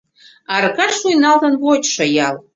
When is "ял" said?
2.27-2.35